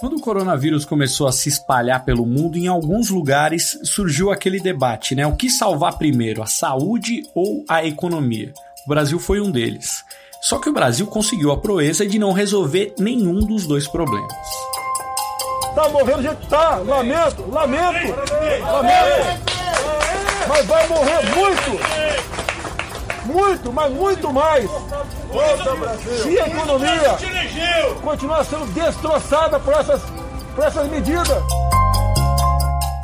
[0.00, 5.14] Quando o coronavírus começou a se espalhar pelo mundo, em alguns lugares surgiu aquele debate,
[5.14, 5.26] né?
[5.26, 8.54] O que salvar primeiro, a saúde ou a economia?
[8.86, 10.02] O Brasil foi um deles.
[10.40, 14.32] Só que o Brasil conseguiu a proeza de não resolver nenhum dos dois problemas.
[15.74, 18.14] Tá morrendo gente, tá, lamento, lamento,
[18.62, 19.50] lamento.
[20.48, 22.10] Mas vai morrer muito
[23.30, 24.68] muito, mas muito mais.
[26.22, 27.18] Se a economia
[28.02, 30.02] continuar sendo destroçada por essas,
[30.54, 31.28] por essas medidas.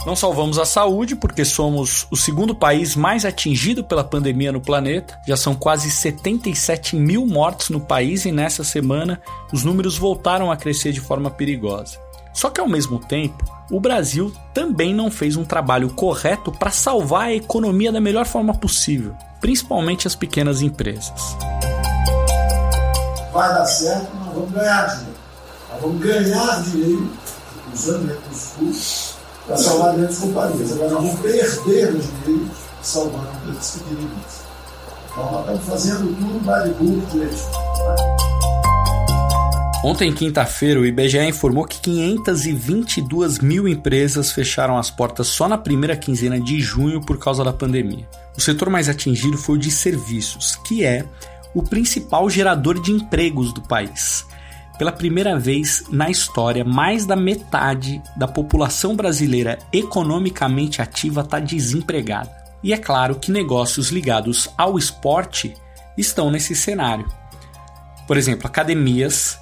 [0.07, 5.19] Não salvamos a saúde porque somos o segundo país mais atingido pela pandemia no planeta.
[5.27, 9.21] Já são quase 77 mil mortes no país e nessa semana
[9.53, 11.99] os números voltaram a crescer de forma perigosa.
[12.33, 17.29] Só que ao mesmo tempo, o Brasil também não fez um trabalho correto para salvar
[17.29, 21.37] a economia da melhor forma possível, principalmente as pequenas empresas.
[23.33, 25.19] Vai dar certo, vamos ganhar dinheiro.
[25.71, 27.11] Nós vamos ganhar dinheiro
[27.73, 29.15] usando recursos públicos
[29.47, 30.73] para salvar grandes companhias.
[30.73, 32.51] Agora nós vamos perder o dinheiro
[32.83, 34.47] salvando grandes pequenininhos.
[35.11, 37.67] Então nós estamos fazendo tudo de burro direito.
[39.85, 45.97] Ontem, quinta-feira, o IBGE informou que 522 mil empresas fecharam as portas só na primeira
[45.97, 48.09] quinzena de junho por causa da pandemia.
[48.37, 51.05] O setor mais atingido foi o de serviços, que é
[51.57, 54.27] o principal gerador de empregos do país.
[54.77, 62.31] Pela primeira vez na história, mais da metade da população brasileira economicamente ativa está desempregada.
[62.63, 65.55] E é claro que negócios ligados ao esporte
[65.97, 67.11] estão nesse cenário.
[68.07, 69.39] Por exemplo, academias,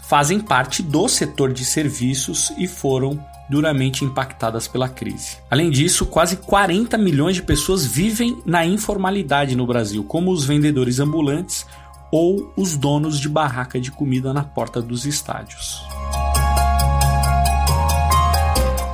[0.00, 5.36] fazem parte do setor de serviços e foram duramente impactadas pela crise.
[5.50, 10.98] Além disso, quase 40 milhões de pessoas vivem na informalidade no Brasil, como os vendedores
[10.98, 11.66] ambulantes
[12.10, 15.82] ou os donos de barraca de comida na porta dos estádios.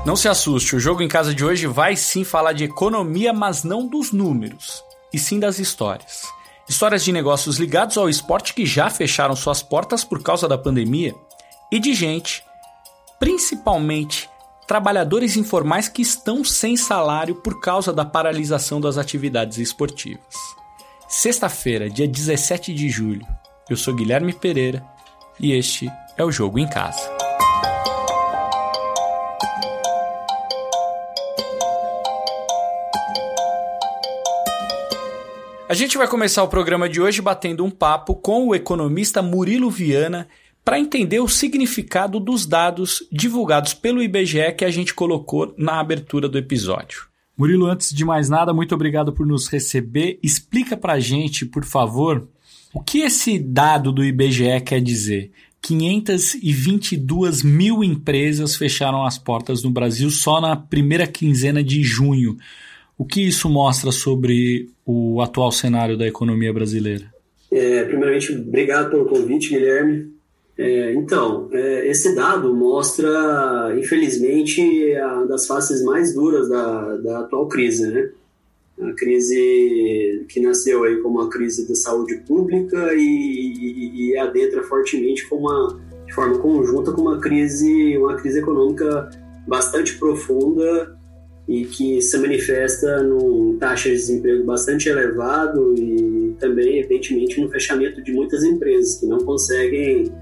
[0.05, 3.63] Não se assuste, o jogo em casa de hoje vai sim falar de economia, mas
[3.63, 4.83] não dos números,
[5.13, 6.23] e sim das histórias.
[6.69, 11.15] Histórias de negócios ligados ao esporte que já fecharam suas portas por causa da pandemia
[11.71, 12.43] e de gente,
[13.21, 14.28] principalmente
[14.69, 20.37] trabalhadores informais que estão sem salário por causa da paralisação das atividades esportivas.
[21.09, 23.27] Sexta-feira, dia 17 de julho,
[23.71, 24.85] eu sou Guilherme Pereira
[25.41, 27.01] e este é o Jogo em Casa.
[35.67, 39.71] A gente vai começar o programa de hoje batendo um papo com o economista Murilo
[39.71, 40.29] Viana
[40.69, 46.29] para entender o significado dos dados divulgados pelo IBGE que a gente colocou na abertura
[46.29, 47.07] do episódio.
[47.39, 50.19] Murilo, antes de mais nada, muito obrigado por nos receber.
[50.23, 52.29] Explica para a gente, por favor,
[52.75, 55.31] o que esse dado do IBGE quer dizer.
[55.63, 62.37] 522 mil empresas fecharam as portas no Brasil só na primeira quinzena de junho.
[62.99, 67.11] O que isso mostra sobre o atual cenário da economia brasileira?
[67.51, 70.18] É, primeiramente, obrigado pelo convite, Guilherme.
[70.59, 77.47] É, então, é, esse dado mostra, infelizmente, a das faces mais duras da, da atual
[77.47, 78.11] crise, né?
[78.81, 84.65] A crise que nasceu aí como uma crise da saúde pública e, e, e adentra
[84.65, 89.11] fortemente uma, de forma conjunta com uma crise, uma crise econômica
[89.47, 90.97] bastante profunda
[91.49, 98.03] e que se manifesta num taxa de desemprego bastante elevado e também, evidentemente, no fechamento
[98.03, 100.13] de muitas empresas que não conseguem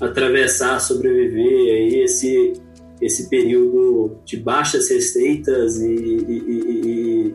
[0.00, 2.52] atravessar, sobreviver aí esse,
[3.00, 7.34] esse período de baixas receitas e, e, e,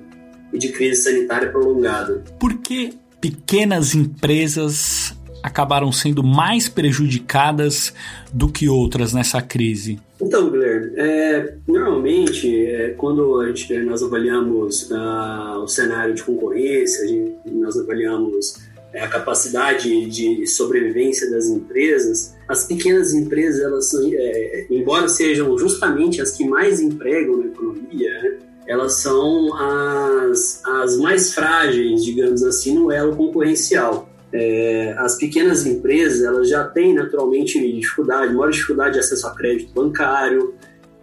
[0.53, 2.23] e de crise sanitária prolongada.
[2.39, 7.93] Por que pequenas empresas acabaram sendo mais prejudicadas
[8.31, 9.99] do que outras nessa crise?
[10.21, 17.07] Então, Guilherme, é, normalmente, é, quando a gente, nós avaliamos uh, o cenário de concorrência,
[17.07, 18.59] gente, nós avaliamos
[18.99, 26.31] a capacidade de sobrevivência das empresas, as pequenas empresas, elas, é, embora sejam justamente as
[26.31, 32.91] que mais empregam na economia, né, elas são as, as mais frágeis, digamos assim, no
[32.91, 34.09] elo concorrencial.
[34.33, 39.73] É, as pequenas empresas elas já têm naturalmente dificuldade, maior dificuldade de acesso a crédito
[39.73, 40.55] bancário,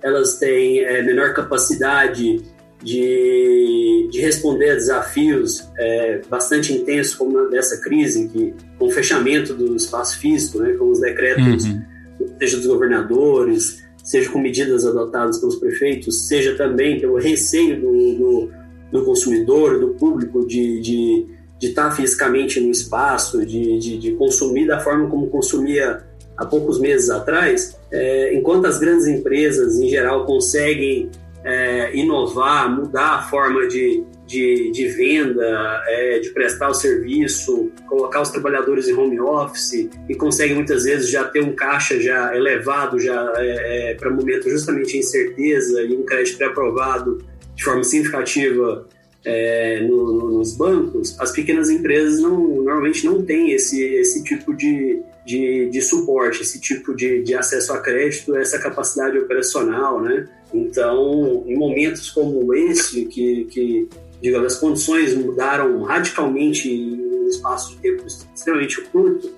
[0.03, 2.43] elas têm é, menor capacidade
[2.83, 9.55] de, de responder a desafios é, bastante intensos como dessa crise, que com o fechamento
[9.55, 11.83] do espaço físico, né, com os decretos, uhum.
[12.39, 18.51] seja dos governadores, seja com medidas adotadas pelos prefeitos, seja também pelo receio do, do,
[18.93, 24.67] do consumidor, do público de, de de estar fisicamente no espaço, de, de, de, consumir
[24.67, 26.05] da forma como consumia
[26.37, 31.11] há poucos meses atrás, é, enquanto as grandes empresas em geral conseguem
[31.49, 38.21] é, inovar, mudar a forma de, de, de venda, é, de prestar o serviço, colocar
[38.21, 43.01] os trabalhadores em home office e consegue muitas vezes já ter um caixa já elevado
[43.01, 47.25] já é, é para momento justamente de incerteza e um crédito pré-aprovado
[47.55, 48.87] de forma significativa
[49.25, 54.55] é, no, no, nos bancos, as pequenas empresas não, normalmente não têm esse, esse tipo
[54.55, 60.29] de, de, de suporte, esse tipo de, de acesso a crédito, essa capacidade operacional, né?
[60.53, 63.89] Então, em momentos como esse, que, que
[64.23, 69.31] digamos, as condições mudaram radicalmente em um espaço de tempo extremamente curto,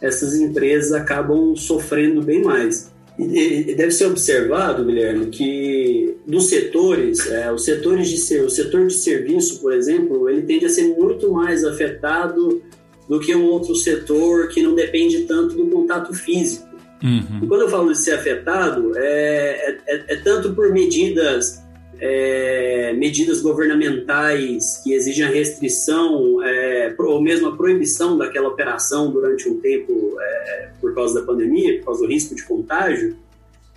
[0.00, 2.92] essas empresas acabam sofrendo bem mais.
[3.16, 8.94] Deve ser observado, Guilherme, que dos setores, é, os setores de ser, o setor de
[8.94, 12.60] serviço, por exemplo, ele tende a ser muito mais afetado
[13.08, 16.66] do que um outro setor que não depende tanto do contato físico.
[17.02, 17.40] Uhum.
[17.42, 21.62] E quando eu falo de ser afetado, é, é, é tanto por medidas
[22.00, 29.48] é, medidas governamentais que exigem a restrição é, ou mesmo a proibição daquela operação durante
[29.48, 33.16] um tempo é, por causa da pandemia, por causa do risco de contágio,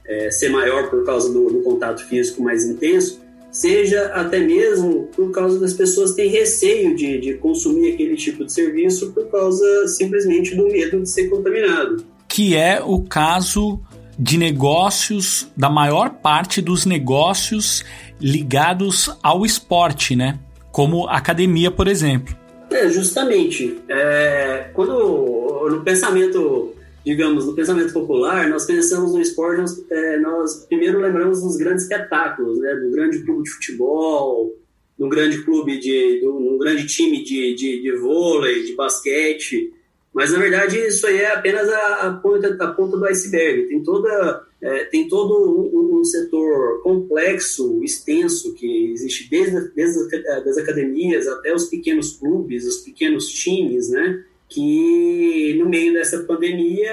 [0.05, 3.19] é, ser maior por causa do, do, contato físico mais intenso,
[3.51, 8.51] seja até mesmo por causa das pessoas terem receio de, de consumir aquele tipo de
[8.53, 12.05] serviço por causa simplesmente do medo de ser contaminado.
[12.27, 13.81] Que é o caso
[14.17, 17.83] de negócios, da maior parte dos negócios
[18.19, 20.39] ligados ao esporte, né?
[20.71, 22.35] Como academia, por exemplo.
[22.71, 23.79] É, justamente.
[23.87, 26.73] É, quando no pensamento,
[27.05, 31.83] digamos, no pensamento popular, nós pensamos no esporte, nós, é, nós primeiro lembramos dos grandes
[31.83, 32.73] espetáculos, né?
[32.75, 34.53] Do grande clube de futebol,
[34.97, 39.71] do grande clube de, do, um grande time de, de, de vôlei, de basquete.
[40.13, 43.67] Mas na verdade isso aí é apenas a, a ponta, a ponta do iceberg.
[43.67, 50.57] Tem toda é, tem todo um, um, setor complexo, extenso, que existe desde, desde as
[50.57, 54.23] academias até os pequenos clubes, os pequenos times, né?
[54.49, 56.91] Que no meio dessa pandemia,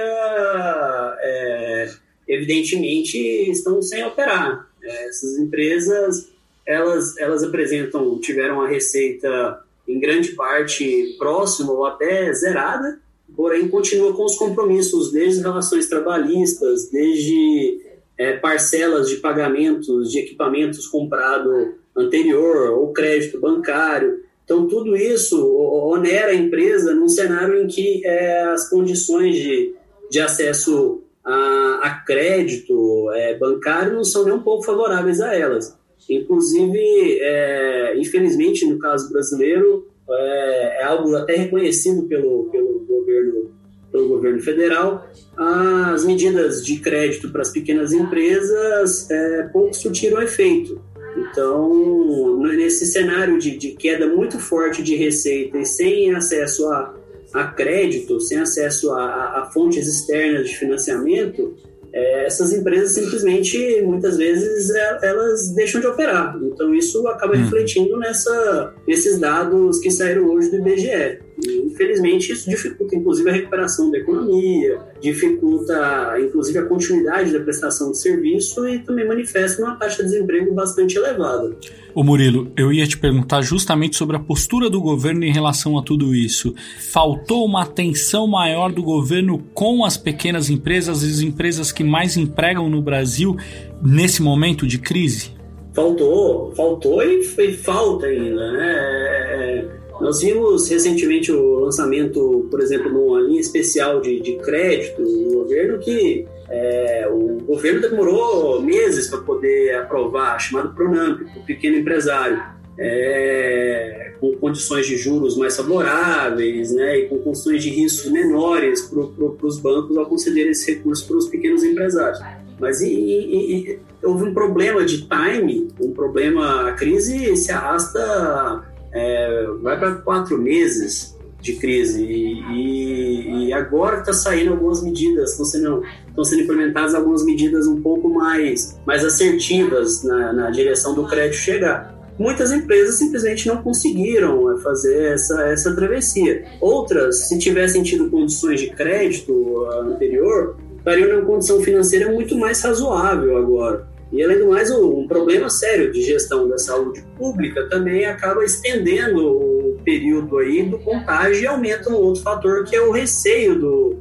[1.21, 1.91] é,
[2.29, 3.17] evidentemente,
[3.51, 4.69] estão sem operar.
[4.83, 6.31] É, essas empresas,
[6.67, 13.01] elas, elas apresentam, tiveram a receita em grande parte próxima ou até zerada,
[13.37, 17.81] porém continua com os compromissos, desde relações trabalhistas, desde
[18.17, 24.23] é, parcelas de pagamentos de equipamentos comprado anterior, ou crédito bancário.
[24.45, 29.75] Então, tudo isso onera a empresa num cenário em que é, as condições de,
[30.11, 35.77] de acesso a, a crédito é, bancário não são nem um pouco favoráveis a elas.
[36.09, 43.51] Inclusive, é, infelizmente, no caso brasileiro, é, é, algo até reconhecido pelo, pelo governo,
[43.91, 50.81] pelo governo federal, as medidas de crédito para as pequenas empresas é, pouco surtiram efeito.
[51.17, 56.95] Então, nesse cenário de, de, queda muito forte de receita e sem acesso a,
[57.33, 61.55] a crédito, sem acesso a, a fontes externas de financiamento,
[61.95, 66.37] é, essas empresas simplesmente, muitas vezes, é, elas deixam de operar.
[66.43, 67.37] Então, isso acaba hum.
[67.37, 71.21] refletindo nessa, nesses dados que saíram hoje do IBGE.
[71.47, 77.93] E, infelizmente, isso dificulta, inclusive, a recuperação da economia, dificulta, inclusive, a continuidade da prestação
[77.93, 81.57] de serviço e também manifesta uma taxa de desemprego bastante elevada.
[81.95, 85.83] Ô Murilo, eu ia te perguntar justamente sobre a postura do governo em relação a
[85.83, 86.55] tudo isso.
[86.79, 92.69] Faltou uma atenção maior do governo com as pequenas empresas, as empresas que mais empregam
[92.69, 93.37] no Brasil
[93.81, 95.33] nesse momento de crise?
[95.73, 98.69] Faltou, faltou e, e falta ainda, né?
[98.69, 104.37] É, é, nós vimos recentemente o lançamento, por exemplo, de uma linha especial de, de
[104.37, 111.41] crédito do governo que é, o governo demorou meses para poder aprovar, chamado Pronamp, para
[111.41, 112.43] o pequeno empresário,
[112.79, 119.05] é, com condições de juros mais favoráveis né, e com condições de riscos menores para
[119.07, 122.21] pro, os bancos ao conceder esse recurso para os pequenos empresários.
[122.59, 128.65] Mas e, e, e, houve um problema de time, um problema, a crise se arrasta,
[128.95, 132.03] é, vai para quatro meses de crise.
[132.03, 137.83] E, e agora está saindo algumas medidas, estão sendo, estão sendo implementadas algumas medidas um
[137.83, 141.93] pouco mais, mais assertivas na, na direção do crédito chegar.
[142.19, 146.45] Muitas empresas simplesmente não conseguiram é, fazer essa, essa travessia.
[146.61, 153.37] Outras, se tivessem tido condições de crédito anterior, estariam numa condição financeira muito mais razoável
[153.37, 153.94] agora.
[154.15, 159.27] E além do mais, um problema sério de gestão da saúde pública também acaba estendendo
[159.27, 163.99] o período aí do contágio e aumenta um outro fator que é o receio do,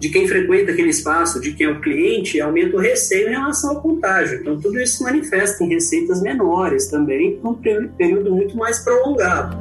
[0.00, 3.76] de quem frequenta aquele espaço, de quem é o cliente, aumenta o receio em relação
[3.76, 4.40] ao contágio.
[4.40, 9.56] Então, tudo isso se manifesta em receitas menores também, num período muito mais prolongado.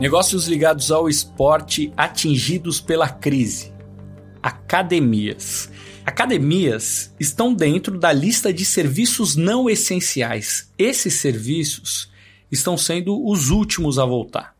[0.00, 3.73] Negócios ligados ao esporte atingidos pela crise.
[4.44, 5.70] Academias.
[6.04, 10.68] Academias estão dentro da lista de serviços não essenciais.
[10.76, 12.10] Esses serviços
[12.52, 14.54] estão sendo os últimos a voltar.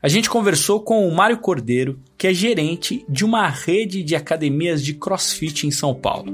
[0.00, 4.80] A gente conversou com o Mário Cordeiro, que é gerente de uma rede de academias
[4.80, 6.32] de crossfit em São Paulo.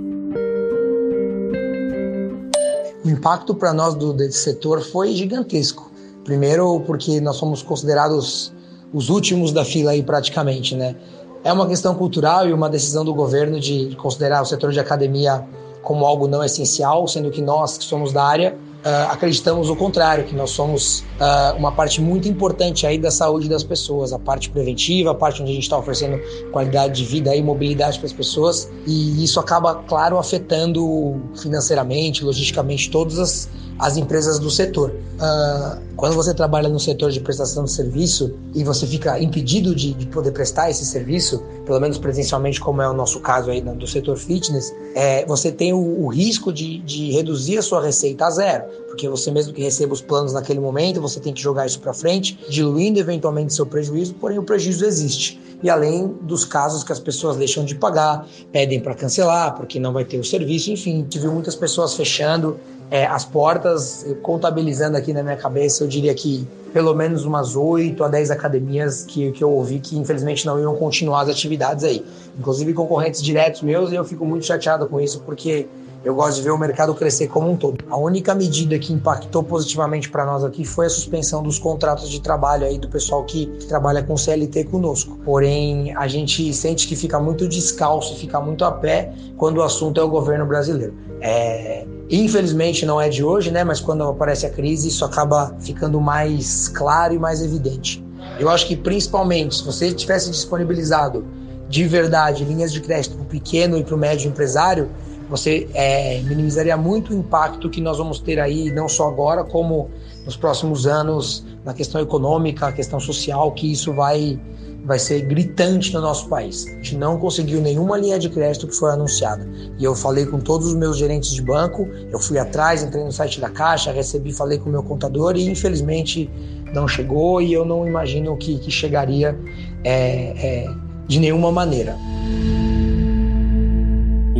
[3.02, 5.90] O impacto para nós do desse setor foi gigantesco.
[6.22, 8.52] Primeiro, porque nós somos considerados
[8.92, 10.94] os últimos da fila aí praticamente, né?
[11.42, 15.44] É uma questão cultural e uma decisão do governo de considerar o setor de academia
[15.82, 20.24] como algo não essencial, sendo que nós que somos da área uh, acreditamos o contrário,
[20.24, 24.50] que nós somos uh, uma parte muito importante aí da saúde das pessoas, a parte
[24.50, 26.20] preventiva, a parte onde a gente está oferecendo
[26.50, 32.90] qualidade de vida e mobilidade para as pessoas, e isso acaba, claro, afetando financeiramente, logisticamente,
[32.90, 33.48] todas as,
[33.80, 34.90] as empresas do setor.
[34.90, 39.94] Uh, quando você trabalha no setor de prestação de serviço e você fica impedido de,
[39.94, 43.86] de, poder prestar esse serviço, pelo menos presencialmente, como é o nosso caso aí do
[43.86, 48.30] setor fitness, é, você tem o, o risco de, de reduzir a sua receita a
[48.30, 51.78] zero porque você mesmo que receba os planos naquele momento, você tem que jogar isso
[51.78, 55.40] para frente, diluindo eventualmente seu prejuízo, porém o prejuízo existe.
[55.62, 59.92] E além dos casos que as pessoas deixam de pagar, pedem para cancelar porque não
[59.92, 62.58] vai ter o serviço, enfim, tive muitas pessoas fechando
[62.90, 68.02] é, as portas, contabilizando aqui na minha cabeça, eu diria que pelo menos umas 8
[68.02, 72.04] a 10 academias que, que eu ouvi que infelizmente não iam continuar as atividades aí.
[72.38, 75.66] Inclusive concorrentes diretos meus, e eu fico muito chateado com isso, porque
[76.02, 77.84] eu gosto de ver o mercado crescer como um todo.
[77.90, 82.20] A única medida que impactou positivamente para nós aqui foi a suspensão dos contratos de
[82.22, 85.18] trabalho aí do pessoal que trabalha com CLT conosco.
[85.24, 90.00] Porém, a gente sente que fica muito descalço, fica muito a pé quando o assunto
[90.00, 90.94] é o governo brasileiro.
[91.20, 93.62] É, infelizmente não é de hoje, né?
[93.62, 98.02] Mas quando aparece a crise, isso acaba ficando mais claro e mais evidente.
[98.38, 101.26] Eu acho que principalmente se você tivesse disponibilizado
[101.68, 104.88] de verdade linhas de crédito para o pequeno e para o médio empresário,
[105.30, 109.88] você é, minimizaria muito o impacto que nós vamos ter aí, não só agora, como
[110.24, 114.38] nos próximos anos, na questão econômica, a questão social, que isso vai,
[114.84, 116.66] vai ser gritante no nosso país.
[116.66, 119.48] A gente não conseguiu nenhuma linha de crédito que foi anunciada.
[119.78, 123.12] E eu falei com todos os meus gerentes de banco, eu fui atrás, entrei no
[123.12, 126.28] site da Caixa, recebi, falei com o meu contador e infelizmente
[126.74, 129.38] não chegou e eu não imagino que, que chegaria
[129.84, 130.74] é, é,
[131.06, 131.96] de nenhuma maneira.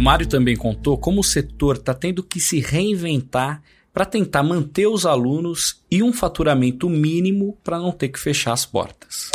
[0.00, 4.87] O Mário também contou como o setor está tendo que se reinventar para tentar manter
[4.87, 9.28] os alunos e um faturamento mínimo para não ter que fechar as portas.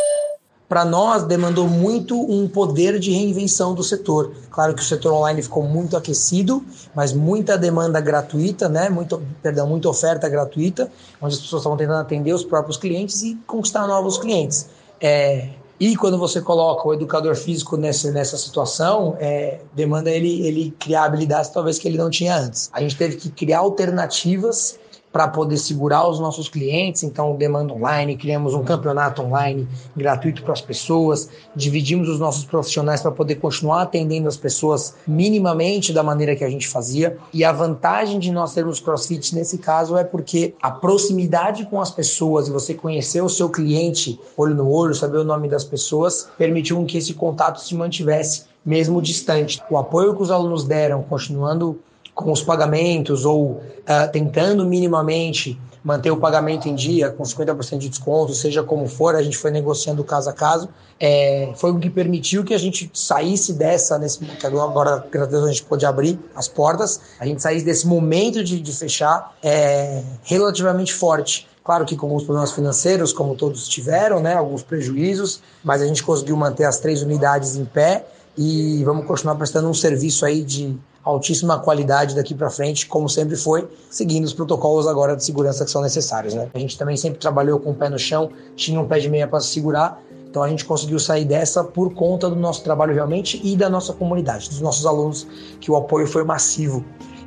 [0.68, 4.34] Para nós, demandou muito um poder de reinvenção do setor.
[4.50, 8.90] Claro que o setor online ficou muito aquecido, mas muita demanda gratuita, né?
[8.90, 10.92] Muito, perdão, muita oferta gratuita,
[11.22, 14.68] onde as pessoas estavam tentando atender os próprios clientes e conquistar novos clientes.
[15.00, 20.74] É, e quando você coloca o educador físico nessa, nessa situação, é, demanda ele, ele
[20.80, 22.70] criar habilidades talvez que ele não tinha antes.
[22.72, 24.80] A gente teve que criar alternativas
[25.16, 27.02] para poder segurar os nossos clientes.
[27.02, 33.00] Então, demanda online, criamos um campeonato online gratuito para as pessoas, dividimos os nossos profissionais
[33.00, 37.18] para poder continuar atendendo as pessoas minimamente da maneira que a gente fazia.
[37.34, 41.92] E a vantagem de nós termos CrossFit nesse caso é porque a proximidade com as
[41.92, 46.28] pessoas e você conhecer o seu cliente olho no olho, saber o nome das pessoas,
[46.38, 49.64] permitiu que esse contato se mantivesse mesmo distante.
[49.70, 51.80] O apoio que os alunos deram, continuando
[52.16, 57.90] com os pagamentos ou uh, tentando minimamente manter o pagamento em dia com 50% de
[57.90, 60.68] desconto, seja como for, a gente foi negociando caso a caso.
[61.00, 65.32] É, foi o que permitiu que a gente saísse dessa, nesse, que agora, graças a
[65.32, 69.36] Deus, a gente pôde abrir as portas, a gente saísse desse momento de, de fechar
[69.44, 71.48] é, relativamente forte.
[71.64, 76.02] Claro que com alguns problemas financeiros, como todos tiveram, né, alguns prejuízos, mas a gente
[76.02, 80.76] conseguiu manter as três unidades em pé e vamos continuar prestando um serviço aí de
[81.06, 85.70] altíssima qualidade daqui para frente, como sempre foi, seguindo os protocolos agora de segurança que
[85.70, 86.34] são necessários.
[86.34, 86.50] Né?
[86.54, 89.28] A gente também sempre trabalhou com o pé no chão, tinha um pé de meia
[89.28, 93.40] para se segurar, então a gente conseguiu sair dessa por conta do nosso trabalho realmente
[93.44, 95.28] e da nossa comunidade, dos nossos alunos,
[95.62, 96.84] que o apoio foi massivo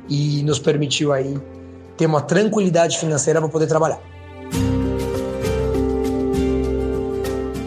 [0.09, 1.39] e nos permitiu aí
[1.95, 3.99] ter uma tranquilidade financeira para poder trabalhar.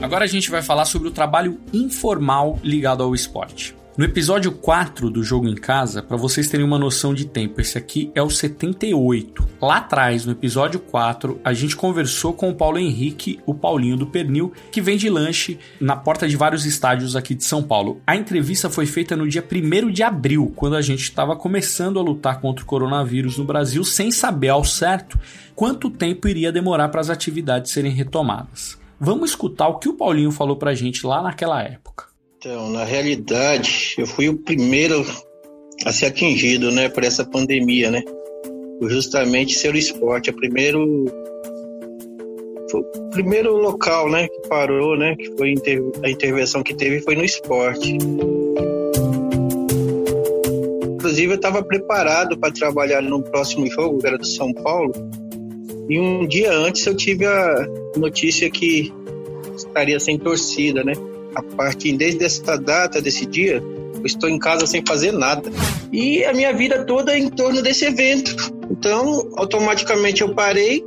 [0.01, 3.75] Agora a gente vai falar sobre o trabalho informal ligado ao esporte.
[3.95, 7.77] No episódio 4 do Jogo em Casa, para vocês terem uma noção de tempo, esse
[7.77, 9.47] aqui é o 78.
[9.61, 14.07] Lá atrás, no episódio 4, a gente conversou com o Paulo Henrique, o Paulinho do
[14.07, 18.01] Pernil, que vende lanche na porta de vários estádios aqui de São Paulo.
[18.07, 22.03] A entrevista foi feita no dia 1 de abril, quando a gente estava começando a
[22.03, 25.21] lutar contra o coronavírus no Brasil, sem saber ao certo
[25.55, 28.79] quanto tempo iria demorar para as atividades serem retomadas.
[28.99, 32.12] Vamos escutar o que o Paulinho falou para a gente lá naquela época.
[32.45, 35.07] Então, na realidade, eu fui o primeiro
[35.87, 38.03] a ser atingido, né, por essa pandemia, né?
[38.81, 41.05] Por justamente ser o esporte, o primeiro
[42.75, 45.55] o primeiro local, né, que parou, né, que foi
[46.03, 47.97] a intervenção que teve foi no esporte.
[50.95, 54.93] Inclusive eu estava preparado para trabalhar no próximo jogo, que era do São Paulo.
[55.89, 58.93] E um dia antes eu tive a notícia que
[59.55, 60.95] estaria sem torcida, né?
[61.35, 63.63] A partir desde essa data, desse dia,
[64.03, 65.51] eu estou em casa sem fazer nada.
[65.93, 68.37] E a minha vida toda é em torno desse evento.
[68.71, 70.85] Então, automaticamente eu parei.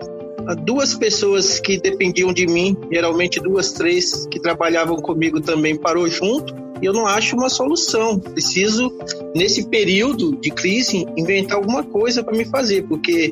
[0.64, 6.54] Duas pessoas que dependiam de mim, geralmente duas, três que trabalhavam comigo também parou junto.
[6.82, 8.20] E eu não acho uma solução.
[8.20, 8.94] Preciso,
[9.34, 13.32] nesse período de crise, inventar alguma coisa para me fazer, porque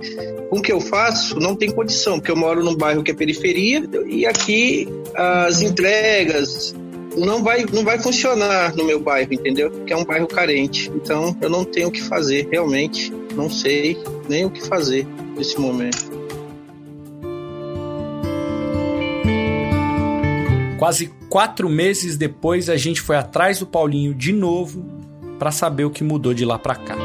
[0.50, 3.14] com o que eu faço não tem condição, porque eu moro num bairro que é
[3.14, 6.74] periferia e aqui as entregas,
[7.18, 9.70] não vai, não vai funcionar no meu bairro, entendeu?
[9.86, 10.92] Que é um bairro carente.
[10.96, 13.12] Então eu não tenho o que fazer, realmente.
[13.36, 13.98] Não sei
[14.30, 16.12] nem o que fazer nesse momento.
[20.78, 24.86] Quase quatro meses depois, a gente foi atrás do Paulinho de novo
[25.40, 26.98] para saber o que mudou de lá para cá.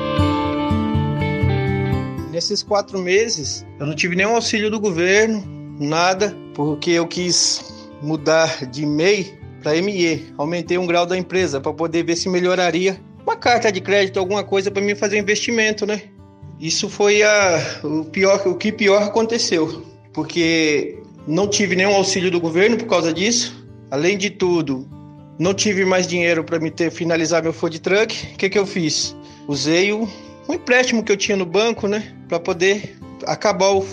[2.32, 5.44] Nesses quatro meses, eu não tive nenhum auxílio do governo,
[5.78, 7.72] nada, porque eu quis
[8.02, 9.37] mudar de MEI
[9.68, 10.32] para ME.
[10.38, 14.42] Aumentei um grau da empresa para poder ver se melhoraria uma carta de crédito, alguma
[14.42, 16.02] coisa para mim fazer investimento, né?
[16.58, 19.84] Isso foi a, o pior, o que pior aconteceu,
[20.14, 23.66] porque não tive nenhum auxílio do governo por causa disso.
[23.90, 24.88] Além de tudo,
[25.38, 28.32] não tive mais dinheiro para me ter finalizar meu food truck.
[28.32, 29.14] O que que eu fiz?
[29.46, 30.08] Usei o,
[30.48, 33.84] um empréstimo que eu tinha no banco, né, para poder acabar o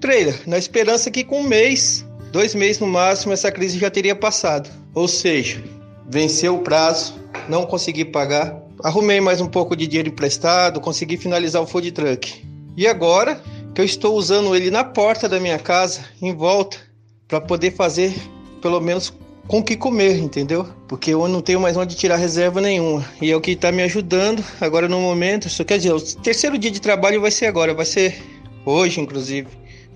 [0.00, 4.16] trailer, na esperança que com um mês Dois meses no máximo essa crise já teria
[4.16, 4.68] passado.
[4.94, 5.62] Ou seja,
[6.08, 7.14] venceu o prazo,
[7.48, 12.44] não consegui pagar, arrumei mais um pouco de dinheiro emprestado, consegui finalizar o food truck.
[12.76, 13.40] E agora
[13.74, 16.76] que eu estou usando ele na porta da minha casa, em volta,
[17.26, 18.14] para poder fazer
[18.62, 19.12] pelo menos
[19.46, 20.66] com o que comer, entendeu?
[20.88, 23.04] Porque eu não tenho mais onde tirar reserva nenhuma.
[23.20, 25.48] E é o que está me ajudando agora no momento.
[25.48, 28.22] Isso quer dizer, o terceiro dia de trabalho vai ser agora, vai ser
[28.64, 29.48] hoje, inclusive.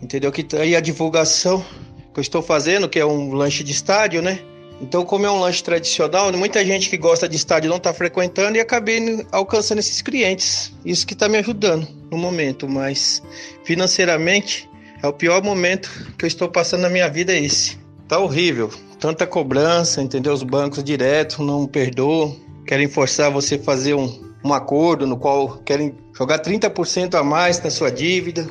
[0.02, 0.30] Entendeu?
[0.30, 1.64] Que tá aí a divulgação
[2.12, 4.40] que eu estou fazendo, que é um lanche de estádio, né?
[4.80, 8.56] Então, como é um lanche tradicional, muita gente que gosta de estádio não está frequentando
[8.56, 10.72] e acabei alcançando esses clientes.
[10.84, 13.22] Isso que está me ajudando no momento, mas
[13.64, 14.68] financeiramente
[15.02, 17.78] é o pior momento que eu estou passando na minha vida é esse.
[18.06, 18.70] Tá horrível.
[19.00, 20.32] Tanta cobrança, entendeu?
[20.32, 22.36] Os bancos direto não perdoam,
[22.66, 27.62] querem forçar você a fazer um, um acordo no qual querem jogar 30% a mais
[27.62, 28.48] na sua dívida.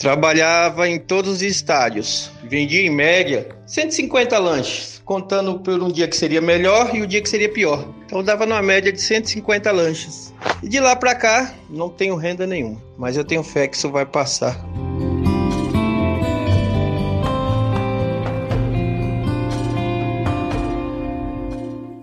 [0.00, 2.30] Trabalhava em todos os estádios.
[2.44, 7.20] Vendia em média 150 lanches, contando por um dia que seria melhor e o dia
[7.20, 7.86] que seria pior.
[8.06, 10.32] Então dava numa média de 150 lanches.
[10.62, 13.90] E de lá para cá não tenho renda nenhuma, mas eu tenho fé que isso
[13.90, 14.58] vai passar.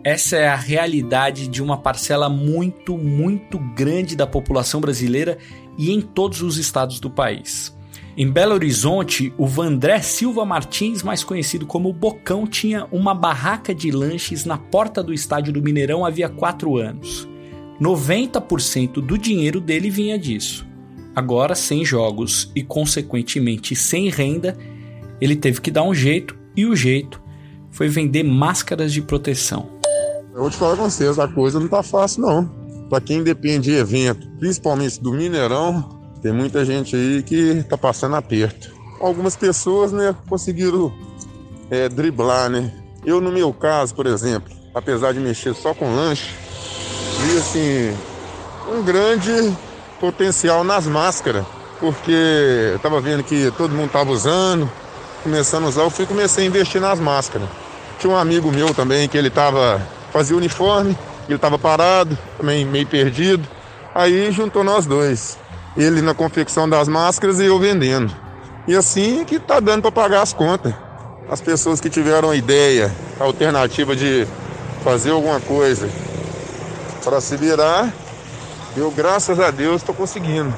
[0.04, 5.40] Essa é a realidade de uma parcela muito, muito grande da população brasileira
[5.80, 7.76] e em todos os estados do país.
[8.19, 13.91] Em Belo Horizonte, o Vandré Silva Martins, mais conhecido como Bocão, tinha uma barraca de
[13.91, 17.30] lanches na porta do estádio do Mineirão havia quatro anos.
[17.80, 20.65] 90% do dinheiro dele vinha disso.
[21.15, 24.58] Agora, sem jogos e, consequentemente, sem renda,
[25.21, 27.21] ele teve que dar um jeito e o jeito
[27.69, 29.69] foi vender máscaras de proteção.
[30.34, 32.49] Eu vou te falar com vocês, a coisa não tá fácil não.
[32.89, 38.15] Para quem depende de evento, principalmente do Mineirão, tem muita gente aí que está passando
[38.15, 38.75] aperto.
[38.99, 40.91] Algumas pessoas, né, conseguiram
[41.69, 42.71] é, driblar, né?
[43.06, 46.34] Eu, no meu caso, por exemplo, apesar de mexer só com lanche,
[47.21, 47.97] vi assim
[48.73, 49.56] um grande
[49.99, 51.45] potencial nas máscaras,
[51.80, 52.12] porque
[52.73, 54.69] eu tava vendo que todo mundo tava usando,
[55.23, 57.47] começando a usar, eu fui comecei a investir nas máscaras.
[57.99, 60.97] Tinha um amigo meu também que ele tava fazia uniforme,
[61.30, 63.47] ele tava parado, também meio perdido.
[63.93, 65.38] Aí juntou nós dois
[65.78, 68.13] ele na confecção das máscaras e eu vendendo.
[68.68, 70.74] E assim que tá dando para pagar as contas.
[71.30, 74.28] As pessoas que tiveram a ideia, a alternativa de
[74.84, 75.90] fazer alguma coisa
[77.04, 77.94] para se virar.
[78.76, 80.54] Eu, graças a Deus, estou conseguindo.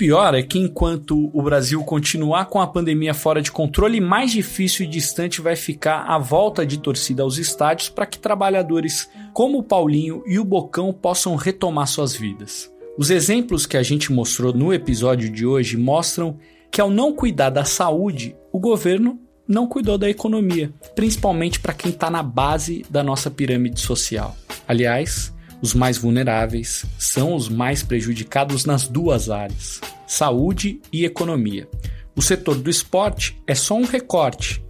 [0.00, 4.86] Pior é que enquanto o Brasil continuar com a pandemia fora de controle, mais difícil
[4.86, 9.62] e distante vai ficar a volta de torcida aos estádios para que trabalhadores como o
[9.62, 12.72] Paulinho e o Bocão possam retomar suas vidas.
[12.96, 16.38] Os exemplos que a gente mostrou no episódio de hoje mostram
[16.72, 21.90] que ao não cuidar da saúde, o governo não cuidou da economia, principalmente para quem
[21.90, 24.34] está na base da nossa pirâmide social.
[24.66, 25.30] Aliás,
[25.62, 31.68] os mais vulneráveis são os mais prejudicados nas duas áreas, saúde e economia.
[32.16, 34.62] O setor do esporte é só um recorte,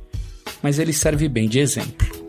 [0.62, 2.20] mas ele serve bem de exemplo.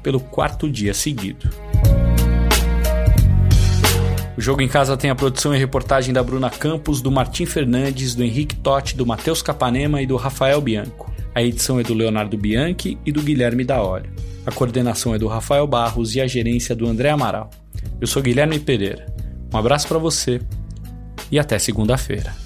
[0.01, 1.47] pelo quarto dia seguido.
[4.35, 8.15] O Jogo em Casa tem a produção e reportagem da Bruna Campos, do Martim Fernandes,
[8.15, 11.14] do Henrique Totti, do Matheus Capanema e do Rafael Bianco.
[11.35, 14.09] A edição é do Leonardo Bianchi e do Guilherme Daolio.
[14.45, 17.49] A coordenação é do Rafael Barros e a gerência do André Amaral.
[17.99, 19.05] Eu sou Guilherme Pereira.
[19.53, 20.39] Um abraço para você
[21.29, 22.44] e até segunda-feira.